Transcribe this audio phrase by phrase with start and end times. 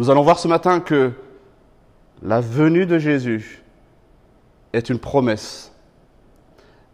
[0.00, 1.12] Nous allons voir ce matin que
[2.22, 3.62] la venue de Jésus
[4.72, 5.74] est une promesse,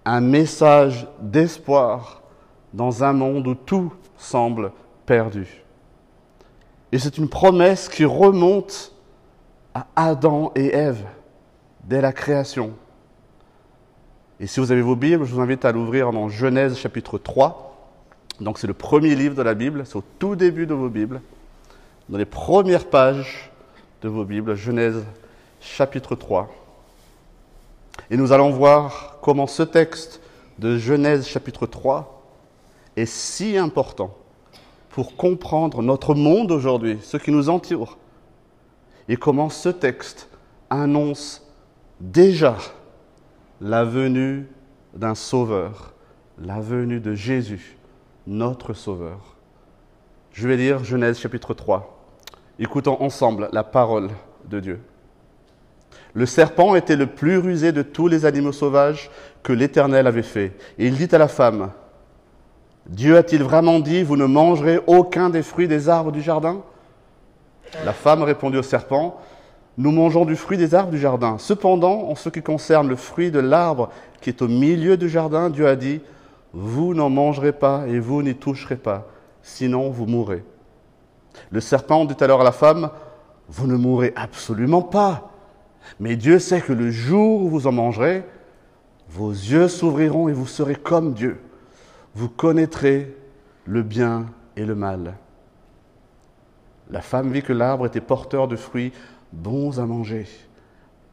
[0.04, 2.24] un message d'espoir
[2.74, 4.72] dans un monde où tout semble
[5.06, 5.62] perdu.
[6.90, 8.92] Et c'est une promesse qui remonte
[9.72, 11.06] à Adam et Ève
[11.84, 12.72] dès la création.
[14.40, 17.72] Et si vous avez vos Bibles, je vous invite à l'ouvrir dans Genèse chapitre 3.
[18.40, 21.20] Donc c'est le premier livre de la Bible, c'est au tout début de vos Bibles,
[22.08, 23.50] dans les premières pages
[24.02, 25.04] de vos Bibles, Genèse
[25.60, 26.48] chapitre 3.
[28.10, 30.20] Et nous allons voir comment ce texte
[30.58, 32.22] de Genèse chapitre 3
[32.96, 34.16] est si important
[34.90, 37.98] pour comprendre notre monde aujourd'hui, ce qui nous entoure,
[39.08, 40.28] et comment ce texte
[40.70, 41.42] annonce
[42.00, 42.56] déjà
[43.60, 44.46] la venue
[44.94, 45.92] d'un sauveur,
[46.38, 47.76] la venue de Jésus,
[48.26, 49.36] notre sauveur.
[50.32, 51.95] Je vais lire Genèse chapitre 3.
[52.58, 54.08] Écoutons ensemble la parole
[54.48, 54.80] de Dieu.
[56.14, 59.10] Le serpent était le plus rusé de tous les animaux sauvages
[59.42, 60.52] que l'Éternel avait fait.
[60.78, 61.70] Et il dit à la femme,
[62.86, 66.62] Dieu a-t-il vraiment dit, vous ne mangerez aucun des fruits des arbres du jardin?
[67.84, 69.20] La femme répondit au serpent,
[69.76, 71.36] nous mangeons du fruit des arbres du jardin.
[71.38, 73.90] Cependant, en ce qui concerne le fruit de l'arbre
[74.22, 76.00] qui est au milieu du jardin, Dieu a dit,
[76.54, 79.06] vous n'en mangerez pas et vous n'y toucherez pas,
[79.42, 80.42] sinon vous mourrez.
[81.50, 82.90] Le serpent dit alors à la femme,
[83.48, 85.30] vous ne mourrez absolument pas.
[86.00, 88.24] Mais Dieu sait que le jour où vous en mangerez,
[89.08, 91.40] vos yeux s'ouvriront et vous serez comme Dieu.
[92.14, 93.16] Vous connaîtrez
[93.64, 95.14] le bien et le mal.
[96.90, 98.92] La femme vit que l'arbre était porteur de fruits
[99.32, 100.26] bons à manger,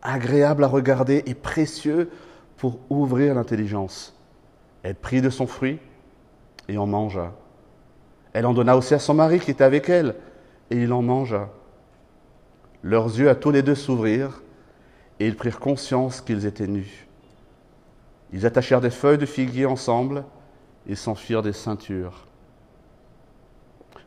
[0.02, 2.10] agréables à regarder et précieux
[2.58, 4.16] pour ouvrir l'intelligence.
[4.84, 5.80] Elle prit de son fruit
[6.68, 7.34] et en mangea.
[8.34, 10.16] Elle en donna aussi à son mari qui était avec elle,
[10.72, 11.50] et il en mangea.
[12.82, 14.42] Leurs yeux à tous les deux s'ouvrirent,
[15.20, 17.08] et ils prirent conscience qu'ils étaient nus.
[18.34, 20.26] Ils attachèrent des feuilles de figuier ensemble
[20.88, 22.26] et s'enfuirent des ceintures.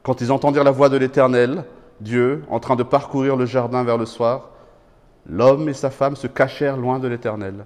[0.03, 1.65] Quand ils entendirent la voix de l'Éternel,
[2.01, 4.51] Dieu, en train de parcourir le jardin vers le soir,
[5.29, 7.65] l'homme et sa femme se cachèrent loin de l'Éternel,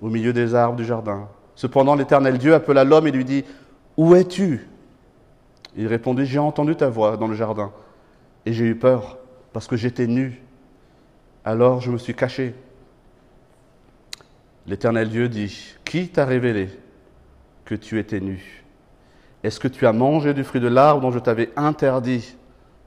[0.00, 1.28] au milieu des arbres du jardin.
[1.56, 3.44] Cependant, l'Éternel Dieu appela l'homme et lui dit,
[3.96, 4.68] Où es-tu?
[5.76, 7.72] Il répondit, J'ai entendu ta voix dans le jardin,
[8.46, 9.18] et j'ai eu peur,
[9.52, 10.40] parce que j'étais nu.
[11.44, 12.54] Alors je me suis caché.
[14.66, 16.70] L'Éternel Dieu dit, Qui t'a révélé
[17.64, 18.64] que tu étais nu?
[19.42, 22.36] Est-ce que tu as mangé du fruit de l'arbre dont je t'avais interdit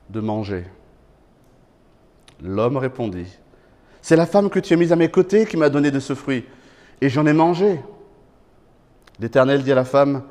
[0.09, 0.65] de manger?
[2.41, 3.37] L'homme répondit,
[4.01, 6.15] C'est la femme que tu as mise à mes côtés qui m'a donné de ce
[6.15, 6.45] fruit,
[7.01, 7.79] et j'en ai mangé.
[9.19, 10.23] L'Éternel dit à la femme,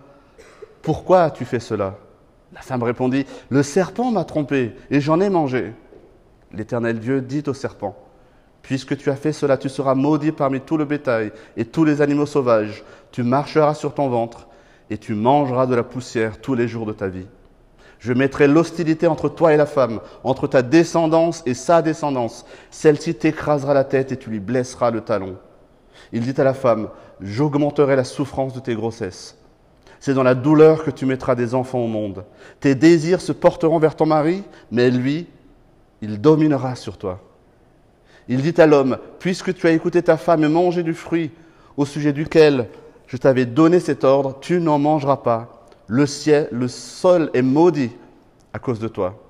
[0.83, 1.97] Pourquoi as-tu fait cela?
[2.53, 5.73] La femme répondit, Le serpent m'a trompé, et j'en ai mangé.
[6.53, 7.97] L'Éternel Dieu dit au serpent,
[8.63, 12.03] Puisque tu as fait cela, tu seras maudit parmi tout le bétail et tous les
[12.03, 12.83] animaux sauvages.
[13.13, 14.49] Tu marcheras sur ton ventre
[14.91, 17.27] et tu mangeras de la poussière tous les jours de ta vie.
[18.01, 22.45] Je mettrai l'hostilité entre toi et la femme, entre ta descendance et sa descendance.
[22.71, 25.37] Celle-ci t'écrasera la tête et tu lui blesseras le talon.
[26.13, 26.89] Il dit à la femme,
[27.21, 29.39] j'augmenterai la souffrance de tes grossesses.
[30.07, 32.25] C'est dans la douleur que tu mettras des enfants au monde.
[32.61, 35.27] Tes désirs se porteront vers ton mari, mais lui,
[36.01, 37.21] il dominera sur toi.
[38.29, 41.33] Il dit à l'homme, puisque tu as écouté ta femme et mangé du fruit
[41.77, 42.69] au sujet duquel
[43.09, 45.67] je t'avais donné cet ordre, tu n'en mangeras pas.
[45.89, 47.91] Le ciel, le sol est maudit
[48.53, 49.21] à cause de toi.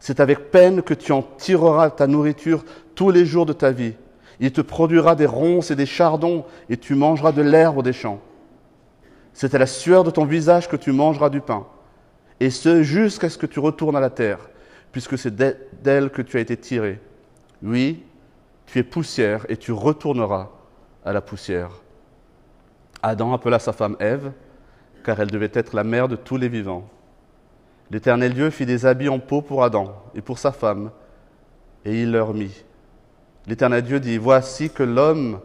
[0.00, 2.62] C'est avec peine que tu en tireras ta nourriture
[2.94, 3.94] tous les jours de ta vie.
[4.38, 8.20] Il te produira des ronces et des chardons, et tu mangeras de l'herbe des champs.
[9.34, 11.66] C'est à la sueur de ton visage que tu mangeras du pain,
[12.40, 14.38] et ce jusqu'à ce que tu retournes à la terre,
[14.92, 17.00] puisque c'est d'elle que tu as été tiré.
[17.62, 18.04] Oui,
[18.66, 20.50] tu es poussière et tu retourneras
[21.04, 21.70] à la poussière.
[23.02, 24.32] Adam appela sa femme Ève,
[25.04, 26.88] car elle devait être la mère de tous les vivants.
[27.90, 30.90] L'Éternel Dieu fit des habits en peau pour Adam et pour sa femme,
[31.84, 32.64] et il leur mit.
[33.46, 35.40] L'Éternel Dieu dit, Voici que l'homme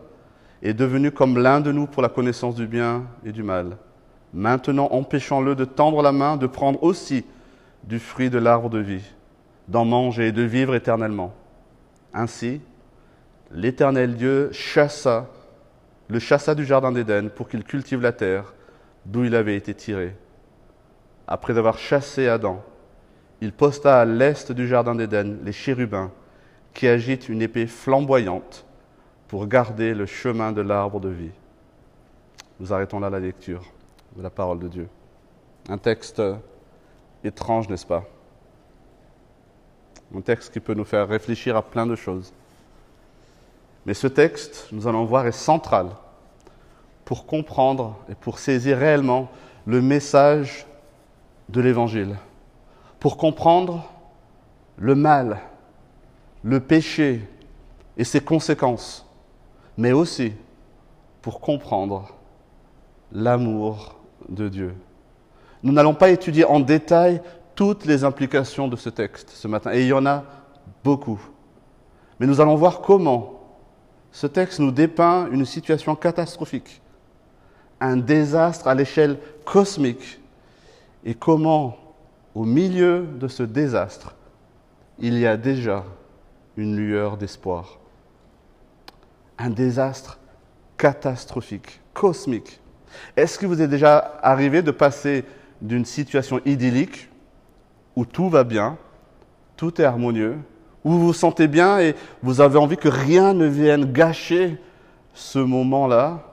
[0.61, 3.77] est devenu comme l'un de nous pour la connaissance du bien et du mal.
[4.33, 7.25] Maintenant, empêchons-le de tendre la main, de prendre aussi
[7.83, 9.03] du fruit de l'arbre de vie,
[9.67, 11.33] d'en manger et de vivre éternellement.
[12.13, 12.61] Ainsi,
[13.51, 15.27] l'Éternel Dieu chassa,
[16.09, 18.53] le chassa du jardin d'Éden pour qu'il cultive la terre
[19.05, 20.15] d'où il avait été tiré.
[21.27, 22.63] Après avoir chassé Adam,
[23.41, 26.11] il posta à l'est du jardin d'Éden les chérubins
[26.73, 28.66] qui agitent une épée flamboyante
[29.27, 31.31] pour garder le chemin de l'arbre de vie.
[32.59, 33.63] Nous arrêtons là la lecture
[34.15, 34.89] de la parole de Dieu.
[35.69, 36.21] Un texte
[37.23, 38.03] étrange, n'est-ce pas?
[40.15, 42.33] Un texte qui peut nous faire réfléchir à plein de choses.
[43.85, 45.89] Mais ce texte, nous allons voir, est central
[47.05, 49.29] pour comprendre et pour saisir réellement
[49.65, 50.65] le message
[51.49, 52.15] de l'Évangile,
[52.99, 53.89] pour comprendre
[54.77, 55.39] le mal,
[56.43, 57.27] le péché
[57.97, 59.06] et ses conséquences,
[59.77, 60.33] mais aussi
[61.21, 62.13] pour comprendre
[63.11, 63.95] l'amour
[64.29, 64.75] de Dieu.
[65.63, 67.21] Nous n'allons pas étudier en détail
[67.55, 70.23] toutes les implications de ce texte ce matin, et il y en a
[70.83, 71.19] beaucoup.
[72.19, 73.33] Mais nous allons voir comment
[74.11, 76.81] ce texte nous dépeint une situation catastrophique,
[77.79, 80.19] un désastre à l'échelle cosmique,
[81.03, 81.77] et comment,
[82.33, 84.15] au milieu de ce désastre,
[84.99, 85.83] il y a déjà
[86.57, 87.79] une lueur d'espoir.
[89.37, 90.19] Un désastre
[90.77, 92.59] catastrophique, cosmique.
[93.15, 95.25] Est-ce que vous êtes déjà arrivé de passer
[95.61, 97.09] d'une situation idyllique
[97.95, 98.77] où tout va bien,
[99.55, 100.37] tout est harmonieux,
[100.83, 104.57] où vous vous sentez bien et vous avez envie que rien ne vienne gâcher
[105.13, 106.23] ce moment-là,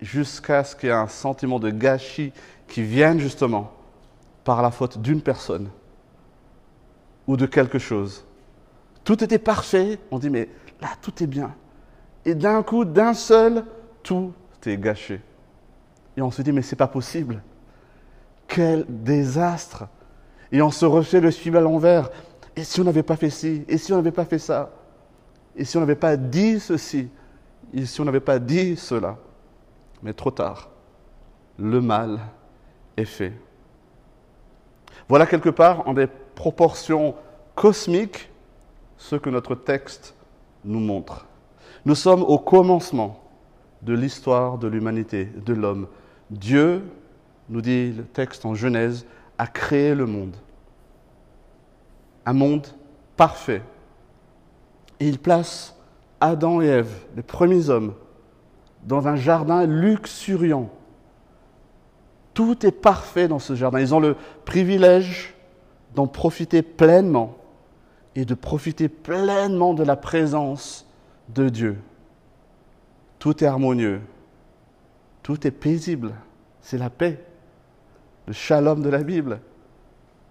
[0.00, 2.32] jusqu'à ce qu'il y ait un sentiment de gâchis
[2.66, 3.72] qui vienne justement
[4.42, 5.68] par la faute d'une personne
[7.26, 8.24] ou de quelque chose?
[9.04, 10.48] Tout était parfait, on dit mais
[10.82, 11.54] là tout est bien.
[12.24, 13.64] Et d'un coup, d'un seul,
[14.02, 14.32] tout
[14.66, 15.20] est gâché.
[16.16, 17.42] Et on se dit mais c'est pas possible.
[18.46, 19.88] Quel désastre.
[20.50, 22.10] Et on se refait le suivre à l'envers.
[22.54, 23.64] Et si on n'avait pas fait ci?
[23.66, 24.70] Et si on n'avait pas fait ça?
[25.56, 27.08] Et si on n'avait pas dit ceci?
[27.72, 29.16] Et si on n'avait pas dit cela?
[30.02, 30.68] Mais trop tard.
[31.58, 32.20] Le mal
[32.96, 33.32] est fait.
[35.08, 37.14] Voilà quelque part en des proportions
[37.54, 38.30] cosmiques
[38.96, 40.14] ce que notre texte
[40.64, 41.26] nous montre.
[41.84, 43.20] Nous sommes au commencement
[43.82, 45.88] de l'histoire de l'humanité, de l'homme.
[46.30, 46.84] Dieu,
[47.48, 49.06] nous dit le texte en Genèse,
[49.38, 50.36] a créé le monde.
[52.24, 52.66] Un monde
[53.16, 53.62] parfait.
[55.00, 55.76] Et il place
[56.20, 57.94] Adam et Ève, les premiers hommes,
[58.84, 60.70] dans un jardin luxuriant.
[62.34, 63.80] Tout est parfait dans ce jardin.
[63.80, 65.34] Ils ont le privilège
[65.94, 67.36] d'en profiter pleinement
[68.14, 70.86] et de profiter pleinement de la présence
[71.28, 71.78] de Dieu.
[73.18, 74.00] Tout est harmonieux,
[75.22, 76.14] tout est paisible,
[76.60, 77.24] c'est la paix,
[78.26, 79.40] le shalom de la Bible.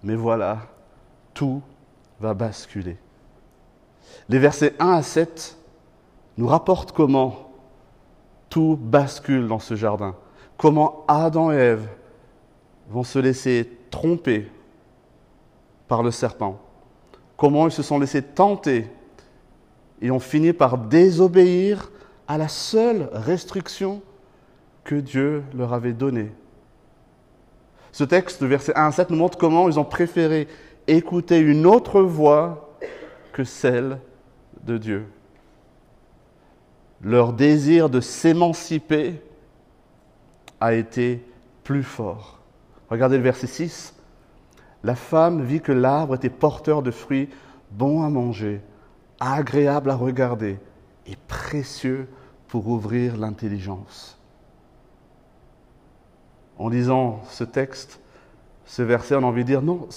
[0.03, 0.59] Mais voilà,
[1.33, 1.61] tout
[2.19, 2.97] va basculer.
[4.29, 5.57] Les versets 1 à 7
[6.37, 7.51] nous rapportent comment
[8.49, 10.15] tout bascule dans ce jardin,
[10.57, 11.87] comment Adam et Ève
[12.89, 14.51] vont se laisser tromper
[15.87, 16.59] par le serpent,
[17.41, 18.85] comment ils se sont laissés tenter
[19.99, 21.91] et ont fini par désobéir
[22.27, 24.03] à la seule restriction
[24.83, 26.31] que Dieu leur avait donnée.
[27.91, 30.47] Ce texte, verset 1 à 7, nous montre comment ils ont préféré
[30.85, 32.77] écouter une autre voix
[33.33, 33.97] que celle
[34.63, 35.07] de Dieu.
[37.01, 39.19] Leur désir de s'émanciper
[40.59, 41.25] a été
[41.63, 42.37] plus fort.
[42.91, 43.95] Regardez le verset 6
[44.83, 47.29] la femme vit que l'arbre était porteur de fruits
[47.71, 48.61] bons à manger,
[49.19, 50.59] agréable à regarder
[51.05, 52.07] et précieux
[52.47, 54.19] pour ouvrir l'intelligence.
[56.57, 57.99] En lisant ce texte,
[58.65, 59.87] ce verset, on a envie de dire non,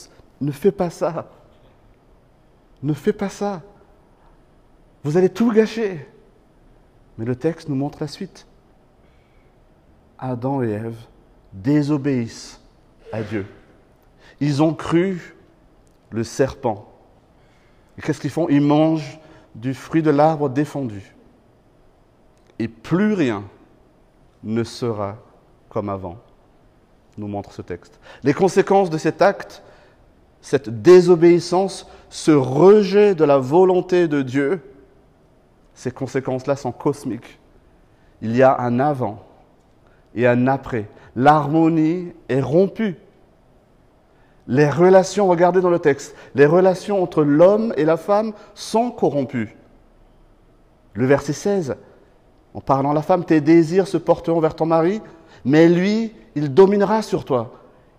[0.41, 1.31] ne fais pas ça.
[2.83, 3.63] Ne fais pas ça.
[5.03, 6.07] Vous allez tout gâcher.
[7.19, 8.47] Mais le texte nous montre la suite.
[10.19, 10.97] Adam et Ève
[11.53, 12.61] désobéissent
[13.13, 13.47] à Dieu.
[14.41, 15.37] Ils ont cru
[16.11, 16.91] le serpent.
[17.99, 18.49] Et qu'est-ce qu'ils font?
[18.49, 19.19] Ils mangent
[19.55, 21.15] du fruit de l'arbre défendu.
[22.59, 23.45] Et plus rien
[24.43, 25.17] ne sera
[25.69, 26.19] comme avant,
[27.19, 27.99] nous montre ce texte.
[28.23, 29.63] Les conséquences de cet acte,
[30.41, 34.61] cette désobéissance, ce rejet de la volonté de Dieu,
[35.75, 37.39] ces conséquences-là sont cosmiques.
[38.23, 39.25] Il y a un avant
[40.15, 40.89] et un après.
[41.17, 42.97] L'harmonie est rompue.
[44.47, 49.57] Les relations, regardez dans le texte, les relations entre l'homme et la femme sont corrompues.
[50.93, 51.77] Le verset 16,
[52.53, 55.01] en parlant à la femme, tes désirs se porteront vers ton mari,
[55.45, 57.53] mais lui, il dominera sur toi.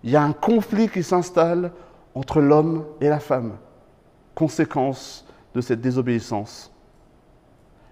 [0.04, 1.72] Il y a un conflit qui s'installe
[2.14, 3.56] entre l'homme et la femme,
[4.34, 6.72] conséquence de cette désobéissance.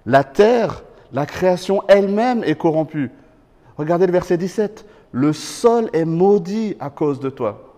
[0.06, 3.10] La terre, la création elle-même est corrompue.
[3.76, 7.73] Regardez le verset 17, le sol est maudit à cause de toi.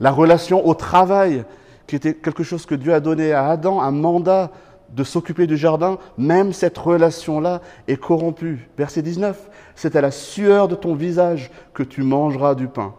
[0.00, 1.44] La relation au travail,
[1.86, 4.50] qui était quelque chose que Dieu a donné à Adam, un mandat
[4.90, 8.68] de s'occuper du jardin, même cette relation-là est corrompue.
[8.76, 12.94] Verset 19, c'est à la sueur de ton visage que tu mangeras du pain.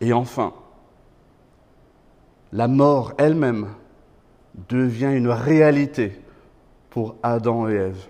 [0.00, 0.52] Et enfin,
[2.52, 3.68] la mort elle-même
[4.68, 6.20] devient une réalité
[6.90, 8.06] pour Adam et Ève.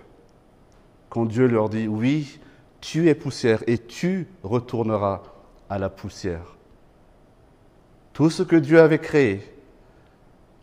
[1.09, 2.39] Quand Dieu leur dit, oui,
[2.81, 5.21] tu es poussière et tu retourneras
[5.69, 6.58] à la poussière.
[8.19, 9.49] Tout ce que Dieu avait créé,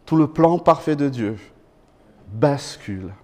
[0.05, 1.39] tout le plan parfait de Dieu,
[2.31, 3.15] bascule.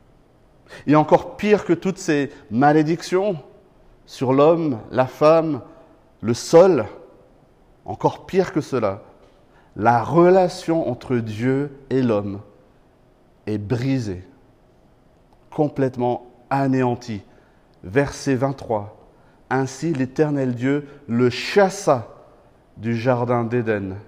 [0.86, 3.36] Et encore pire que toutes ces malédictions
[4.06, 5.60] sur l'homme, la femme,
[6.22, 6.86] le sol,
[7.84, 9.02] encore pire que cela,
[9.76, 12.40] la relation entre Dieu et l'homme
[13.44, 14.24] est brisée,
[15.50, 17.20] complètement anéantie.
[17.84, 18.96] Verset 23.
[19.50, 22.08] Ainsi l'Éternel Dieu le chassa
[22.78, 23.98] du jardin d'Éden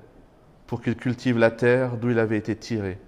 [0.74, 2.98] pour qu'il cultive la terre d'où il avait été tiré.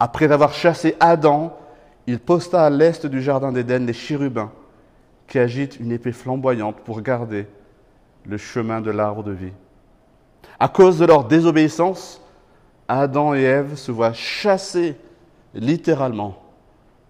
[0.00, 1.56] Après avoir chassé Adam,
[2.08, 4.50] il posta à l'est du jardin d'Éden les chérubins
[5.28, 7.46] qui agitent une épée flamboyante pour garder
[8.26, 9.52] le chemin de l'arbre de vie.
[10.58, 12.20] À cause de leur désobéissance,
[12.88, 14.96] Adam et Ève se voient chassés
[15.54, 16.42] littéralement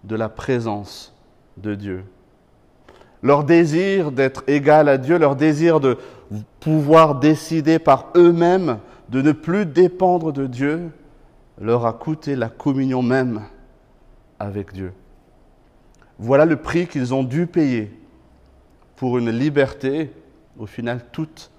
[0.03, 1.11] de la présence
[1.57, 2.03] de Dieu.
[3.23, 5.97] Leur désir d'être égal à Dieu, leur désir de
[6.59, 8.77] pouvoir décider par eux-mêmes,
[9.11, 10.89] de ne plus dépendre de Dieu,
[11.59, 13.41] leur a coûté la communion même
[14.39, 14.93] avec Dieu.
[16.17, 17.91] Voilà le prix qu'ils ont dû payer
[18.95, 20.11] pour une liberté,
[20.57, 21.51] au final, toute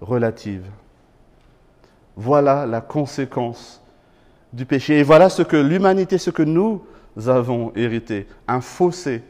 [0.00, 0.64] relative.
[2.14, 3.82] Voilà la conséquence
[4.52, 5.00] du péché.
[5.00, 6.84] Et voilà ce que l'humanité, ce que nous
[7.26, 8.28] avons hérité.
[8.46, 9.22] Un fossé,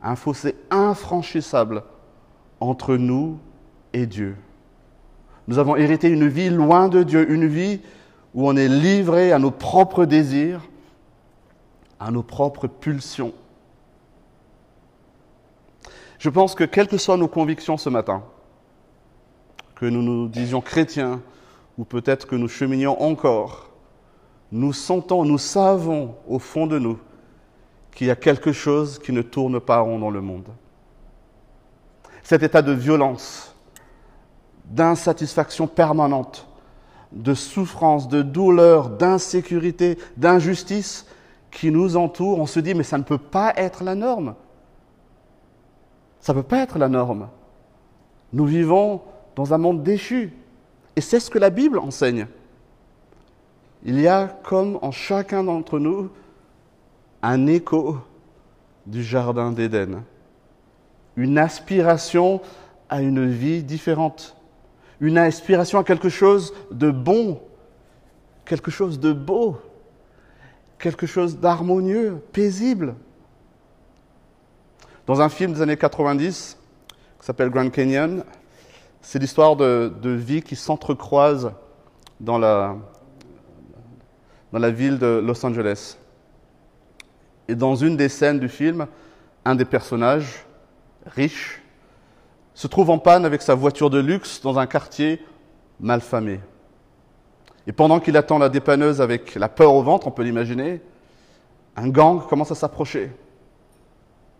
[0.00, 1.82] un fossé infranchissable
[2.60, 3.40] entre nous
[3.92, 4.36] et Dieu.
[5.48, 7.80] Nous avons hérité une vie loin de Dieu, une vie
[8.34, 10.60] où on est livré à nos propres désirs,
[11.98, 13.32] à nos propres pulsions.
[16.18, 18.22] Je pense que quelles que soient nos convictions ce matin,
[19.74, 21.22] que nous nous disions chrétiens,
[21.78, 23.70] ou peut-être que nous cheminions encore,
[24.52, 26.98] nous sentons, nous savons au fond de nous
[27.94, 30.48] qu'il y a quelque chose qui ne tourne pas rond dans le monde.
[32.22, 33.54] Cet état de violence,
[34.68, 36.46] d'insatisfaction permanente,
[37.12, 41.06] de souffrance, de douleur, d'insécurité, d'injustice
[41.50, 44.34] qui nous entoure, on se dit mais ça ne peut pas être la norme.
[46.20, 47.28] Ça ne peut pas être la norme.
[48.32, 49.00] Nous vivons
[49.34, 50.32] dans un monde déchu.
[50.96, 52.26] Et c'est ce que la Bible enseigne.
[53.84, 56.10] Il y a comme en chacun d'entre nous
[57.22, 57.98] un écho
[58.86, 60.02] du Jardin d'Éden,
[61.16, 62.40] une aspiration
[62.88, 64.36] à une vie différente,
[65.00, 67.40] une aspiration à quelque chose de bon,
[68.44, 69.58] quelque chose de beau,
[70.78, 72.94] quelque chose d'harmonieux, paisible.
[75.06, 76.58] Dans un film des années 90
[77.18, 78.24] qui s'appelle Grand Canyon,
[79.00, 81.52] c'est l'histoire de, de vies qui s'entrecroisent
[82.20, 82.76] dans la,
[84.52, 85.96] dans la ville de Los Angeles.
[87.48, 88.86] Et dans une des scènes du film,
[89.44, 90.44] un des personnages,
[91.06, 91.62] riche,
[92.58, 95.24] se trouve en panne avec sa voiture de luxe dans un quartier
[95.78, 96.40] malfamé.
[97.68, 100.80] Et pendant qu'il attend la dépanneuse avec la peur au ventre, on peut l'imaginer,
[101.76, 103.12] un gang commence à s'approcher.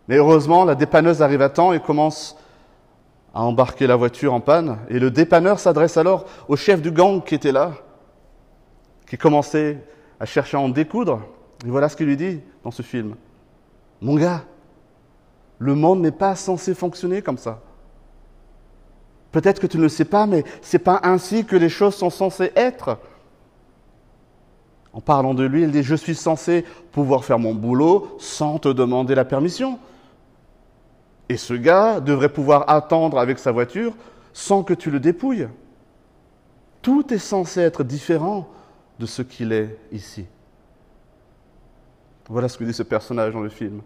[0.09, 2.37] Mais heureusement, la dépanneuse arrive à temps et commence
[3.33, 4.79] à embarquer la voiture en panne.
[4.89, 7.71] Et le dépanneur s'adresse alors au chef du gang qui était là,
[9.07, 9.81] qui commençait
[10.19, 11.21] à chercher à en découdre.
[11.65, 13.15] Et voilà ce qu'il lui dit dans ce film.
[14.01, 14.43] Mon gars,
[15.57, 17.61] le monde n'est pas censé fonctionner comme ça.
[19.31, 21.95] Peut-être que tu ne le sais pas, mais ce n'est pas ainsi que les choses
[21.95, 22.97] sont censées être.
[24.91, 28.69] En parlant de lui, il dit, je suis censé pouvoir faire mon boulot sans te
[28.69, 29.79] demander la permission.
[31.29, 33.93] Et ce gars devrait pouvoir attendre avec sa voiture
[34.33, 35.47] sans que tu le dépouilles.
[36.81, 38.49] Tout est censé être différent
[38.99, 40.25] de ce qu'il est ici.
[42.27, 43.81] Voilà ce que dit ce personnage dans le film.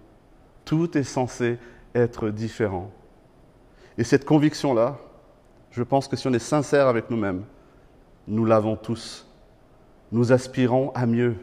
[0.64, 1.58] Tout est censé
[1.94, 2.92] être différent.
[3.98, 4.98] Et cette conviction-là,
[5.74, 7.44] je pense que si on est sincère avec nous-mêmes,
[8.28, 9.28] nous l'avons tous.
[10.12, 11.36] Nous aspirons à mieux.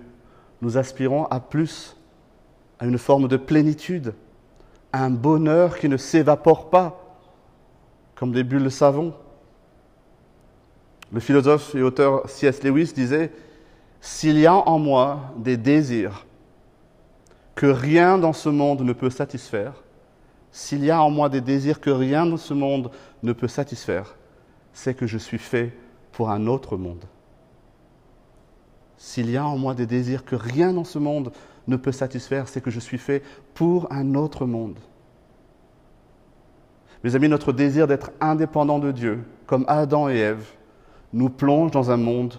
[0.62, 1.96] Nous aspirons à plus,
[2.78, 4.14] à une forme de plénitude,
[4.92, 7.18] un bonheur qui ne s'évapore pas
[8.14, 9.14] comme des bulles de savon.
[11.12, 12.62] Le philosophe et auteur C.S.
[12.62, 13.32] Lewis disait,
[14.00, 16.24] S'il y a en moi des désirs
[17.56, 19.72] que rien dans ce monde ne peut satisfaire,
[20.52, 24.14] s'il y a en moi des désirs que rien dans ce monde ne peut satisfaire,
[24.72, 25.72] c'est que je suis fait
[26.12, 27.04] pour un autre monde.
[28.96, 31.32] S'il y a en moi des désirs que rien dans ce monde
[31.66, 33.22] ne peut satisfaire, c'est que je suis fait
[33.54, 34.78] pour un autre monde.
[37.02, 40.44] Mes amis, notre désir d'être indépendant de Dieu, comme Adam et Ève,
[41.12, 42.34] nous plonge dans un monde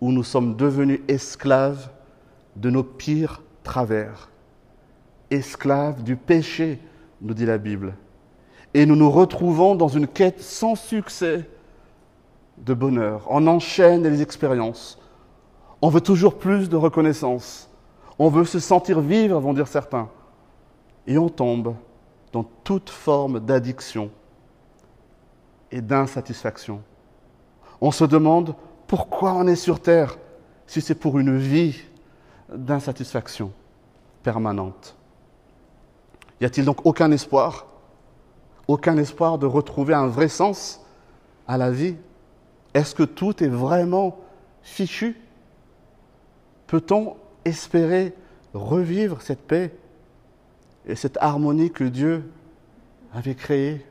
[0.00, 1.90] où nous sommes devenus esclaves
[2.56, 4.30] de nos pires travers,
[5.30, 6.80] esclaves du péché,
[7.20, 7.94] nous dit la Bible.
[8.74, 11.48] Et nous nous retrouvons dans une quête sans succès
[12.60, 13.26] de bonheur.
[13.28, 14.98] On enchaîne les expériences.
[15.82, 17.70] On veut toujours plus de reconnaissance.
[18.18, 20.08] On veut se sentir vivre, vont dire certains.
[21.06, 21.74] Et on tombe
[22.32, 24.10] dans toute forme d'addiction
[25.70, 26.82] et d'insatisfaction.
[27.80, 28.54] On se demande
[28.86, 30.18] pourquoi on est sur Terre
[30.66, 31.80] si c'est pour une vie
[32.52, 33.52] d'insatisfaction
[34.22, 34.96] permanente.
[36.40, 37.66] Y a-t-il donc aucun espoir?
[38.68, 40.84] Aucun espoir de retrouver un vrai sens
[41.48, 41.96] à la vie
[42.74, 44.18] Est-ce que tout est vraiment
[44.62, 45.16] fichu?
[46.66, 48.14] Peut-on espérer
[48.54, 49.74] revivre cette paix
[50.86, 52.30] et cette harmonie que Dieu
[53.12, 53.84] avait créée?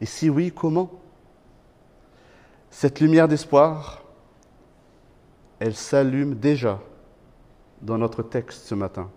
[0.00, 0.90] Et si oui, comment?
[2.70, 4.02] Cette lumière d'espoir,
[5.58, 6.80] elle s'allume déjà
[7.82, 9.10] dans notre texte ce matin.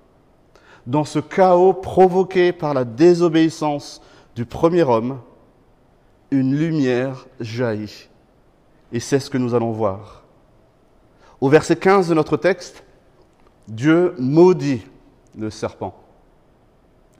[0.86, 4.02] Dans ce chaos provoqué par la désobéissance
[4.36, 5.20] du premier homme,
[6.34, 8.10] une lumière jaillit.
[8.92, 10.24] Et c'est ce que nous allons voir.
[11.40, 12.84] Au verset 15 de notre texte,
[13.68, 14.82] Dieu maudit
[15.38, 15.96] le serpent.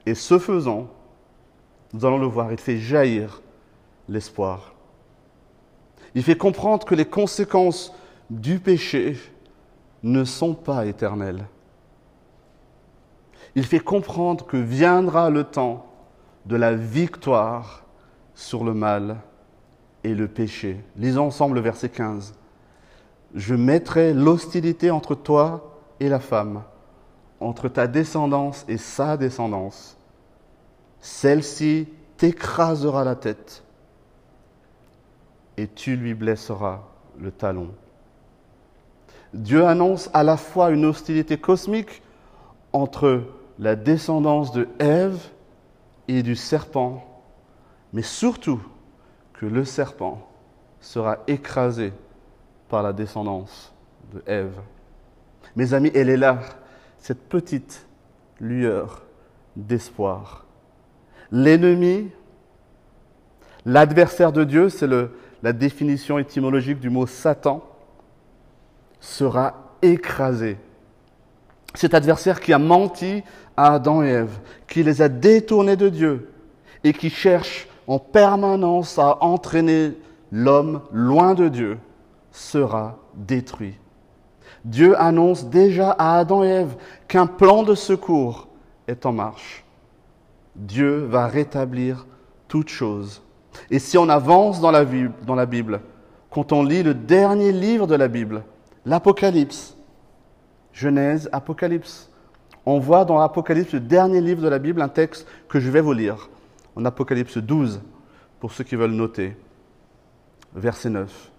[0.04, 0.88] Et ce faisant,
[1.92, 3.40] nous allons le voir, il fait jaillir
[4.08, 4.74] l'espoir.
[6.16, 7.92] Il fait comprendre que les conséquences
[8.30, 9.16] du péché
[10.02, 11.46] ne sont pas éternelles.
[13.54, 15.86] Il fait comprendre que viendra le temps
[16.46, 17.83] de la victoire
[18.34, 19.16] sur le mal
[20.02, 20.84] et le péché.
[20.96, 22.34] Lisons ensemble le verset 15.
[23.34, 26.62] Je mettrai l'hostilité entre toi et la femme,
[27.40, 29.96] entre ta descendance et sa descendance.
[31.00, 33.64] Celle-ci t'écrasera la tête
[35.56, 36.82] et tu lui blesseras
[37.18, 37.70] le talon.
[39.32, 42.02] Dieu annonce à la fois une hostilité cosmique
[42.72, 43.24] entre
[43.58, 45.18] la descendance de Ève
[46.08, 47.13] et du serpent,
[47.94, 48.60] mais surtout
[49.34, 50.28] que le serpent
[50.80, 51.92] sera écrasé
[52.68, 53.72] par la descendance
[54.12, 54.58] de Ève.
[55.54, 56.40] Mes amis, elle est là,
[56.98, 57.86] cette petite
[58.40, 59.04] lueur
[59.54, 60.44] d'espoir.
[61.30, 62.10] L'ennemi,
[63.64, 64.88] l'adversaire de Dieu, c'est
[65.42, 67.62] la définition étymologique du mot Satan,
[68.98, 70.56] sera écrasé.
[71.74, 73.22] Cet adversaire qui a menti
[73.56, 76.32] à Adam et Ève, qui les a détournés de Dieu
[76.82, 79.92] et qui cherche en permanence à entraîner
[80.32, 81.78] l'homme loin de Dieu,
[82.32, 83.78] sera détruit.
[84.64, 88.48] Dieu annonce déjà à Adam et Ève qu'un plan de secours
[88.88, 89.64] est en marche.
[90.56, 92.06] Dieu va rétablir
[92.48, 93.22] toutes choses.
[93.70, 95.80] Et si on avance dans la, Bible,
[96.30, 98.42] quand on lit le dernier livre de la Bible,
[98.84, 99.76] l'Apocalypse,
[100.72, 102.10] Genèse, Apocalypse,
[102.66, 105.80] on voit dans l'Apocalypse, le dernier livre de la Bible, un texte que je vais
[105.80, 106.30] vous lire,
[106.76, 107.80] en Apocalypse 12,
[108.40, 109.36] pour ceux qui veulent noter,
[110.54, 111.32] verset 9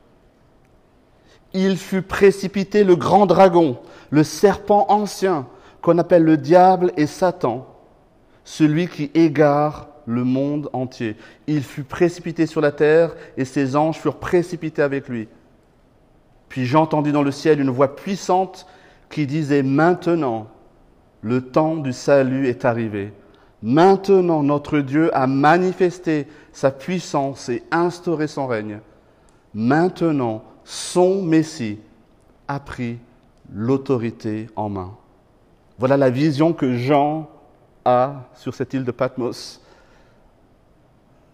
[1.55, 5.47] il fut précipité le grand dragon, le serpent ancien,
[5.81, 7.65] qu'on appelle le diable et Satan,
[8.43, 11.15] celui qui égare le monde entier.
[11.47, 15.29] Il fut précipité sur la terre et ses anges furent précipités avec lui.
[16.49, 18.67] Puis j'entendis dans le ciel une voix puissante
[19.09, 20.47] qui disait Maintenant,
[21.21, 23.13] le temps du salut est arrivé.
[23.61, 28.79] Maintenant, notre Dieu a manifesté sa puissance et instauré son règne.
[29.53, 31.79] Maintenant, son Messie
[32.47, 32.99] a pris
[33.53, 34.95] l'autorité en main.
[35.77, 37.29] Voilà la vision que Jean
[37.83, 39.61] a sur cette île de Patmos,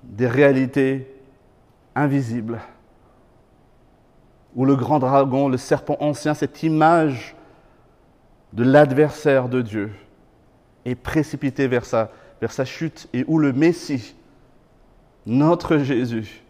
[0.03, 1.07] des réalités
[1.95, 2.59] invisibles,
[4.55, 7.35] où le grand dragon, le serpent ancien, cette image
[8.53, 9.91] de l'adversaire de Dieu,
[10.85, 14.15] est précipité vers sa, vers sa chute et où le Messie,
[15.25, 16.43] notre Jésus,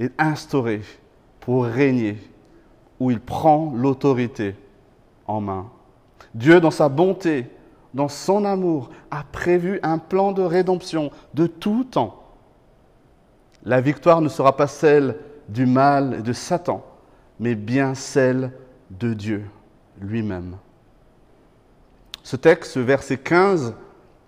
[0.00, 0.82] est instauré
[1.40, 2.18] pour régner,
[2.98, 4.54] où il prend l'autorité
[5.26, 5.70] en main.
[6.34, 7.46] Dieu, dans sa bonté,
[7.94, 12.22] dans son amour, a prévu un plan de rédemption de tout temps.
[13.64, 15.16] La victoire ne sera pas celle
[15.48, 16.84] du mal et de Satan,
[17.40, 18.52] mais bien celle
[18.90, 19.44] de Dieu
[20.00, 20.56] lui-même.
[22.26, 23.74] Ce texte, verset 15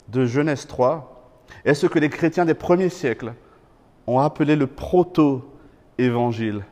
[0.06, 1.32] de Genèse 3,
[1.64, 3.34] est ce que les chrétiens des premiers siècles
[4.06, 6.64] ont appelé le proto-évangile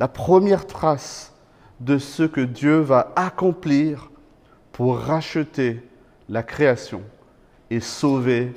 [0.00, 1.32] la première trace
[1.78, 4.10] de ce que Dieu va accomplir
[4.72, 5.84] pour racheter
[6.28, 7.02] la création
[7.70, 8.52] et sauver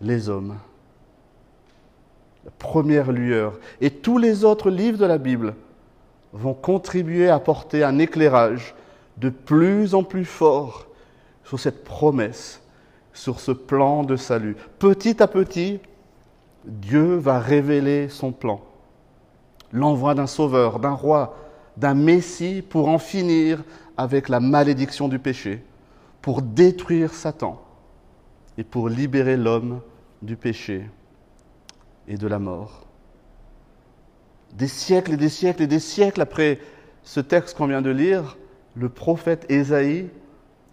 [0.00, 0.56] les hommes.
[2.42, 3.60] la première lueur.
[3.82, 5.54] Et tous les autres livres de la Bible
[6.32, 8.74] vont contribuer à apporter un éclairage
[9.18, 10.86] de plus en plus fort
[11.50, 12.62] sur cette promesse,
[13.12, 14.54] sur ce plan de salut.
[14.78, 15.80] Petit à petit,
[16.64, 18.60] Dieu va révéler son plan.
[19.72, 21.36] L'envoi d'un sauveur, d'un roi,
[21.76, 23.64] d'un Messie pour en finir
[23.96, 25.64] avec la malédiction du péché,
[26.22, 27.60] pour détruire Satan
[28.56, 29.80] et pour libérer l'homme
[30.22, 30.88] du péché
[32.06, 32.86] et de la mort.
[34.52, 36.60] Des siècles et des siècles et des siècles après
[37.02, 38.38] ce texte qu'on vient de lire,
[38.76, 40.10] le prophète Ésaïe,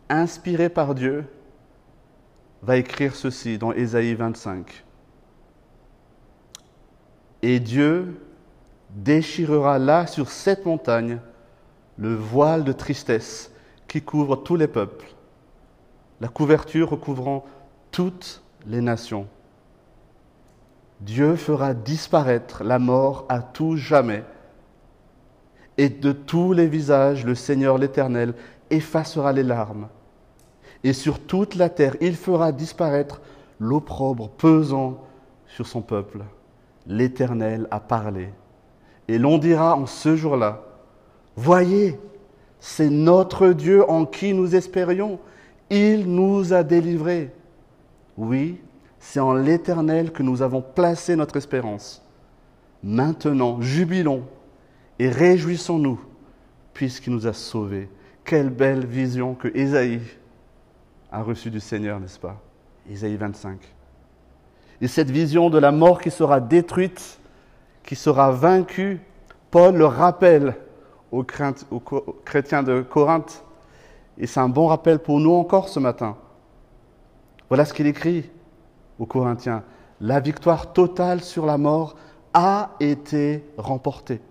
[0.10, 1.26] inspiré par Dieu,
[2.62, 4.84] va écrire ceci dans Ésaïe 25.
[7.44, 8.20] Et Dieu
[8.90, 11.20] déchirera là sur cette montagne
[11.98, 13.52] le voile de tristesse
[13.88, 15.06] qui couvre tous les peuples,
[16.20, 17.46] la couverture recouvrant
[17.92, 19.28] toutes les nations.
[21.00, 24.24] Dieu fera disparaître la mort à tout jamais.
[25.78, 28.34] Et de tous les visages, le Seigneur l'Éternel
[28.72, 29.88] effacera les larmes.
[30.84, 33.22] Et sur toute la terre, il fera disparaître
[33.60, 35.04] l'opprobre pesant
[35.48, 36.24] sur son peuple.
[36.86, 38.30] L'Éternel a parlé.
[39.08, 40.64] Et l'on dira en ce jour-là,
[41.36, 42.00] Voyez,
[42.60, 45.20] c'est notre Dieu en qui nous espérions.
[45.70, 47.32] Il nous a délivrés.
[48.18, 48.60] Oui,
[49.00, 52.04] c'est en l'Éternel que nous avons placé notre espérance.
[52.84, 54.24] Maintenant, jubilons
[54.98, 56.00] et réjouissons-nous,
[56.74, 57.90] puisqu'il nous a sauvés.
[58.24, 60.02] Quelle belle vision que Ésaïe
[61.12, 62.38] a reçue du Seigneur, n'est-ce pas?
[62.90, 63.60] Ésaïe 25.
[64.82, 67.20] Et cette vision de la mort qui sera détruite,
[67.84, 69.02] qui sera vaincue,
[69.50, 70.56] Paul le rappelle
[71.12, 73.44] aux, chrétiens de Corinthe.
[74.18, 76.18] Et c'est un bon rappel pour nous encore ce matin.
[77.50, 78.30] Voilà ce qu'il écrit
[79.00, 79.64] aux Corinthiens,
[80.02, 81.96] la victoire totale sur la mort
[82.34, 84.22] a été remportée.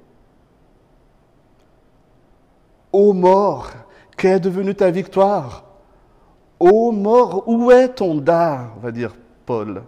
[2.93, 3.71] Ô mort,
[4.17, 5.66] qu'est devenue ta victoire?
[6.59, 8.77] Ô mort, où est ton dard?
[8.81, 9.15] va dire
[9.45, 9.83] Paul.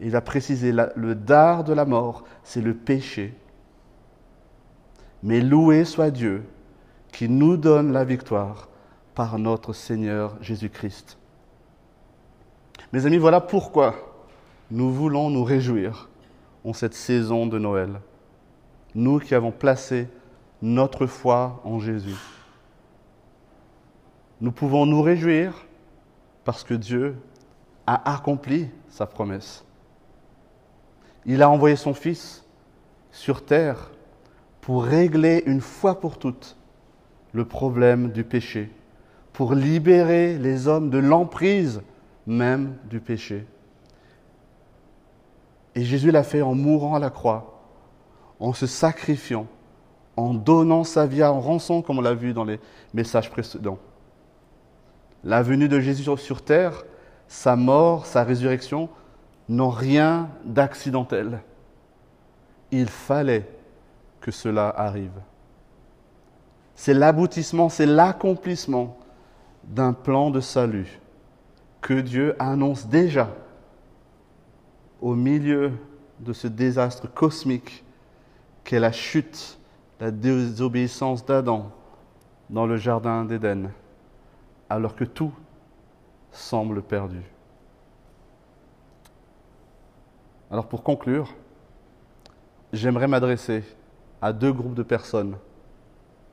[0.00, 3.34] Il a précisé le dard de la mort, c'est le péché.
[5.22, 6.44] Mais loué soit Dieu
[7.12, 8.68] qui nous donne la victoire
[9.14, 11.16] par notre Seigneur Jésus-Christ.
[12.92, 13.94] Mes amis, voilà pourquoi
[14.70, 16.08] nous voulons nous réjouir
[16.64, 18.00] en cette saison de Noël.
[18.94, 20.08] Nous qui avons placé
[20.60, 22.16] notre foi en Jésus.
[24.44, 25.64] Nous pouvons nous réjouir
[26.44, 27.16] parce que Dieu
[27.86, 29.64] a accompli sa promesse.
[31.24, 32.44] Il a envoyé son Fils
[33.10, 33.90] sur terre
[34.60, 36.58] pour régler une fois pour toutes
[37.32, 38.70] le problème du péché,
[39.32, 41.80] pour libérer les hommes de l'emprise
[42.26, 43.46] même du péché.
[45.74, 47.62] Et Jésus l'a fait en mourant à la croix,
[48.40, 49.46] en se sacrifiant,
[50.18, 52.60] en donnant sa vie en rançon, comme on l'a vu dans les
[52.92, 53.78] messages précédents.
[55.24, 56.84] La venue de Jésus sur terre,
[57.28, 58.90] sa mort, sa résurrection,
[59.48, 61.40] n'ont rien d'accidentel.
[62.70, 63.48] Il fallait
[64.20, 65.18] que cela arrive.
[66.74, 68.98] C'est l'aboutissement, c'est l'accomplissement
[69.64, 71.00] d'un plan de salut
[71.80, 73.30] que Dieu annonce déjà
[75.00, 75.72] au milieu
[76.20, 77.84] de ce désastre cosmique
[78.64, 79.58] qu'est la chute,
[80.00, 81.70] la désobéissance d'Adam
[82.50, 83.70] dans le Jardin d'Éden,
[84.68, 85.32] alors que tout
[86.32, 87.22] semble perdu.
[90.50, 91.34] Alors pour conclure,
[92.72, 93.64] j'aimerais m'adresser
[94.20, 95.36] à deux groupes de personnes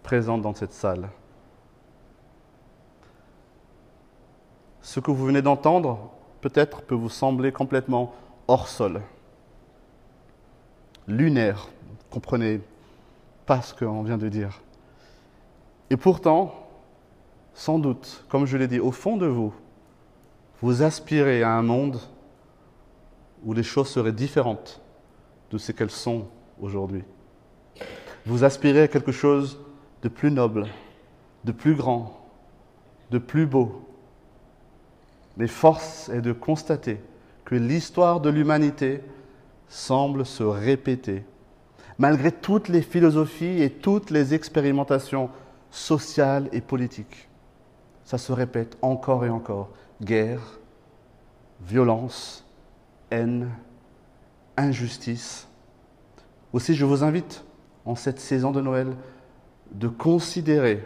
[0.03, 1.09] présentes dans cette salle.
[4.81, 8.13] ce que vous venez d'entendre peut-être peut vous sembler complètement
[8.47, 9.01] hors sol,
[11.07, 11.69] lunaire,
[12.09, 12.61] comprenez
[13.45, 14.61] pas ce qu'on vient de dire.
[15.89, 16.53] Et pourtant,
[17.53, 19.53] sans doute, comme je l'ai dit, au fond de vous,
[20.61, 21.99] vous aspirez à un monde
[23.43, 24.81] où les choses seraient différentes
[25.51, 26.27] de ce qu'elles sont
[26.61, 27.03] aujourd'hui.
[28.25, 29.59] Vous aspirez à quelque chose
[30.03, 30.67] de plus noble,
[31.43, 32.25] de plus grand,
[33.09, 33.87] de plus beau,
[35.37, 37.01] mais force est de constater
[37.45, 39.01] que l'histoire de l'humanité
[39.67, 41.23] semble se répéter.
[41.97, 45.29] Malgré toutes les philosophies et toutes les expérimentations
[45.71, 47.29] sociales et politiques,
[48.11, 49.69] ça se répète encore et encore.
[50.01, 50.59] Guerre,
[51.61, 52.45] violence,
[53.09, 53.47] haine,
[54.57, 55.47] injustice.
[56.51, 57.45] Aussi, je vous invite,
[57.85, 58.97] en cette saison de Noël,
[59.71, 60.83] de considérer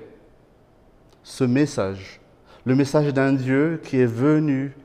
[1.24, 2.22] ce message
[2.64, 4.76] le message d'un Dieu qui est venu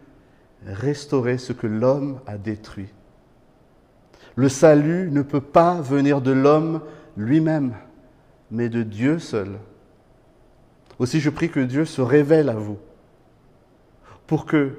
[0.64, 2.88] restaurer ce que l'homme a détruit.
[4.34, 6.80] Le salut ne peut pas venir de l'homme
[7.18, 7.74] lui-même,
[8.50, 9.58] mais de Dieu seul.
[11.00, 12.76] Aussi, je prie que Dieu se révèle à vous
[14.26, 14.76] pour que,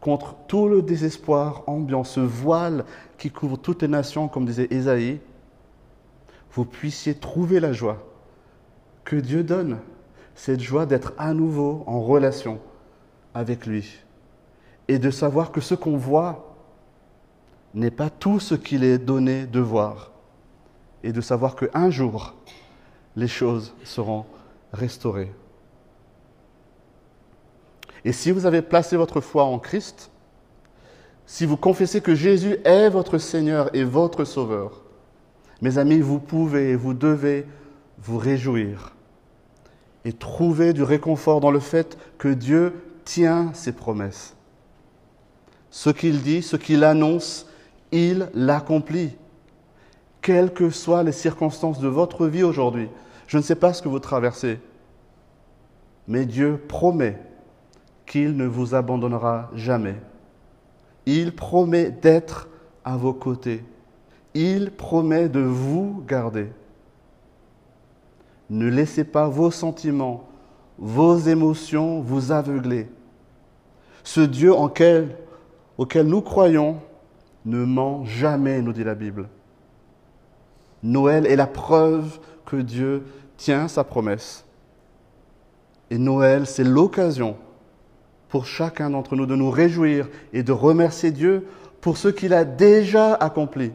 [0.00, 2.84] contre tout le désespoir ambiant, ce voile
[3.18, 5.18] qui couvre toutes les nations, comme disait Ésaïe,
[6.52, 7.98] vous puissiez trouver la joie
[9.04, 9.78] que Dieu donne,
[10.36, 12.60] cette joie d'être à nouveau en relation
[13.34, 13.98] avec lui
[14.86, 16.54] et de savoir que ce qu'on voit
[17.74, 20.12] n'est pas tout ce qu'il est donné de voir
[21.02, 22.34] et de savoir qu'un jour,
[23.16, 24.26] les choses seront
[24.72, 25.32] restaurées.
[28.06, 30.12] Et si vous avez placé votre foi en Christ,
[31.26, 34.84] si vous confessez que Jésus est votre Seigneur et votre Sauveur,
[35.60, 37.46] mes amis, vous pouvez et vous devez
[37.98, 38.94] vous réjouir
[40.04, 44.36] et trouver du réconfort dans le fait que Dieu tient ses promesses.
[45.70, 47.48] Ce qu'il dit, ce qu'il annonce,
[47.90, 49.16] il l'accomplit.
[50.22, 52.88] Quelles que soient les circonstances de votre vie aujourd'hui,
[53.26, 54.60] je ne sais pas ce que vous traversez,
[56.06, 57.18] mais Dieu promet
[58.06, 59.96] qu'il ne vous abandonnera jamais.
[61.04, 62.48] Il promet d'être
[62.84, 63.64] à vos côtés.
[64.34, 66.48] Il promet de vous garder.
[68.48, 70.28] Ne laissez pas vos sentiments,
[70.78, 72.88] vos émotions vous aveugler.
[74.04, 75.16] Ce Dieu auquel
[75.78, 76.80] nous croyons
[77.44, 79.28] ne ment jamais, nous dit la Bible.
[80.82, 83.04] Noël est la preuve que Dieu
[83.36, 84.44] tient sa promesse.
[85.90, 87.36] Et Noël, c'est l'occasion
[88.28, 91.46] pour chacun d'entre nous de nous réjouir et de remercier Dieu
[91.80, 93.72] pour ce qu'il a déjà accompli.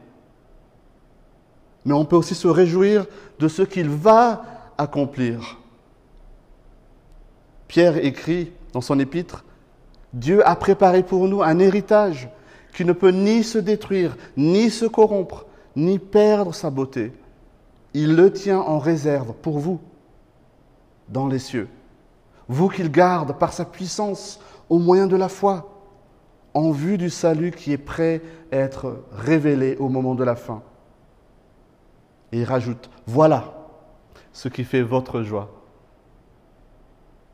[1.86, 3.06] Mais on peut aussi se réjouir
[3.40, 4.44] de ce qu'il va
[4.78, 5.58] accomplir.
[7.68, 9.46] Pierre écrit dans son épître,
[10.14, 12.30] Dieu a préparé pour nous un héritage
[12.74, 17.14] qui ne peut ni se détruire, ni se corrompre, ni perdre sa beauté.
[17.94, 19.80] Il le tient en réserve pour vous,
[21.10, 21.68] dans les cieux
[22.52, 25.70] vous qu'il garde par sa puissance au moyen de la foi,
[26.54, 30.62] en vue du salut qui est prêt à être révélé au moment de la fin.
[32.34, 33.70] Et il rajoute, voilà
[34.34, 35.50] ce qui fait votre joie.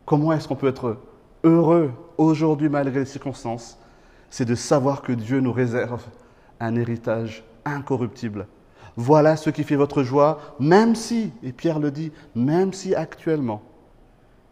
[0.06, 0.98] Comment est-ce qu'on peut être
[1.44, 3.80] heureux aujourd'hui malgré les circonstances?
[4.30, 6.04] C'est de savoir que Dieu nous réserve
[6.60, 8.48] un héritage incorruptible.
[8.96, 13.64] Voilà ce qui fait votre joie, même si, et Pierre le dit, même si actuellement,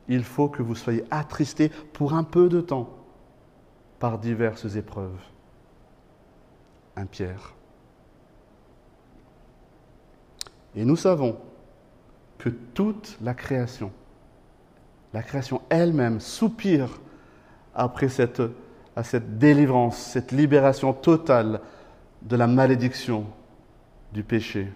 [0.08, 2.90] il faut que vous soyez attristés pour un peu de temps
[4.00, 5.20] par diverses épreuves.
[6.96, 7.54] Un Pierre.
[10.76, 11.38] Et nous savons
[12.38, 13.92] que toute la création,
[15.14, 17.00] la création elle-même soupire
[17.74, 18.42] après cette,
[18.96, 21.62] à cette délivrance, cette libération totale
[22.22, 23.26] de la malédiction
[24.14, 24.72] du péché.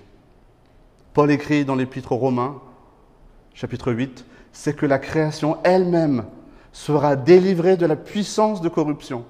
[1.13, 2.61] Paul écrit dans l'Épître aux Romains,
[3.53, 4.25] chapitre 8,
[4.59, 6.25] c'est que la création elle-même
[6.73, 9.23] sera délivrée de la puissance de corruption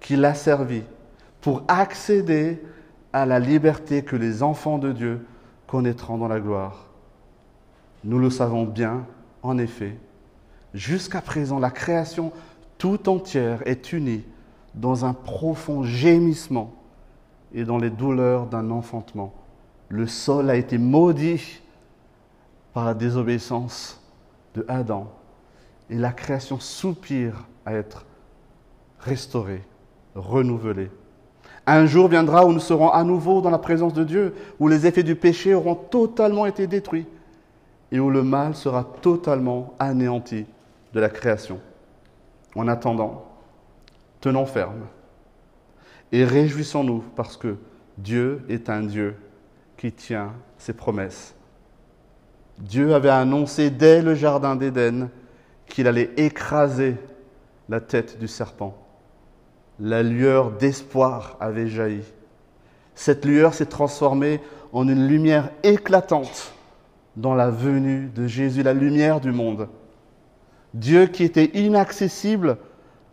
[0.00, 0.84] qui l'a servi
[1.42, 2.62] pour accéder
[3.12, 5.26] à la liberté que les enfants de Dieu
[5.66, 6.86] connaîtront dans la gloire.
[8.04, 9.04] Nous le savons bien,
[9.42, 9.98] en effet,
[10.72, 12.32] jusqu'à présent, la création
[12.78, 14.24] tout entière est unie
[14.74, 16.72] dans un profond gémissement
[17.52, 19.34] et dans les douleurs d'un enfantement.
[19.90, 21.60] Le sol a été maudit
[22.72, 24.02] par la désobéissance
[24.68, 25.12] Adam.
[25.90, 28.04] Et la création soupire à être
[28.98, 29.62] restaurée,
[30.14, 30.90] renouvelée.
[31.66, 34.86] Un jour viendra où nous serons à nouveau dans la présence de Dieu, où les
[34.86, 37.06] effets du péché auront totalement été détruits
[37.92, 40.46] et où le mal sera totalement anéanti
[40.92, 41.60] de la création.
[42.54, 43.26] En attendant,
[44.20, 44.86] tenons ferme
[46.12, 47.56] et réjouissons-nous parce que
[47.96, 49.16] Dieu est un Dieu
[49.76, 51.34] qui tient ses promesses
[52.58, 55.08] Dieu avait annoncé dès le Jardin d'Éden
[55.66, 56.96] qu'il allait écraser
[57.68, 58.76] la tête du serpent.
[59.78, 62.02] La lueur d'espoir avait jailli.
[62.94, 64.40] Cette lueur s'est transformée
[64.72, 66.52] en une lumière éclatante
[67.16, 69.68] dans la venue de Jésus, la lumière du monde.
[70.74, 72.58] Dieu qui était inaccessible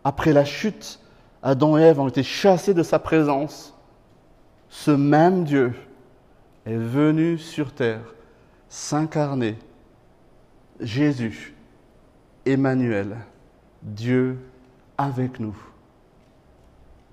[0.02, 1.00] après la chute,
[1.42, 3.74] Adam et Ève ont été chassés de sa présence.
[4.68, 5.72] Ce même Dieu
[6.64, 8.15] est venu sur terre
[8.68, 9.56] s'incarner,
[10.80, 11.54] Jésus,
[12.44, 13.16] Emmanuel,
[13.82, 14.38] Dieu
[14.98, 15.56] avec nous.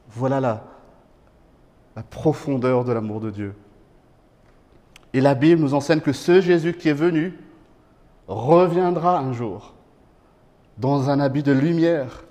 [0.09, 0.63] Voilà la,
[1.95, 3.55] la profondeur de l'amour de Dieu.
[5.13, 7.37] Et la Bible nous enseigne que ce Jésus qui est venu
[8.27, 9.73] reviendra un jour
[10.77, 12.23] dans un habit de lumière,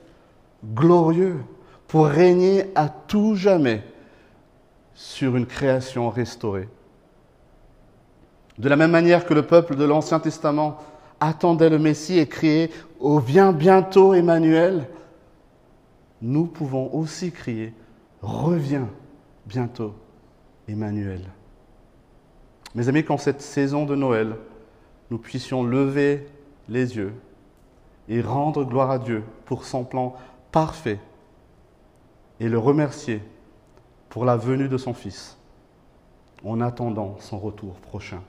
[0.65, 1.39] glorieux,
[1.87, 3.85] pour régner à tout jamais
[4.95, 6.69] sur une création restaurée.
[8.63, 10.79] De la même manière que le peuple de l'Ancien Testament
[11.19, 12.71] attendait le Messie et criait
[13.01, 14.87] Oh, viens bientôt, Emmanuel,
[16.21, 17.75] nous pouvons aussi crier
[18.21, 18.89] Reviens
[19.47, 19.95] bientôt,
[20.69, 21.23] Emmanuel.
[22.77, 24.37] Mes amis, qu'en cette saison de Noël,
[25.11, 26.29] nous puissions lever
[26.69, 27.15] les yeux
[28.09, 30.15] et rendre gloire à Dieu pour son plan
[30.53, 31.01] parfait
[32.39, 33.23] et le remercier
[34.09, 35.37] pour la venue de son Fils
[36.45, 38.23] en attendant son retour prochain.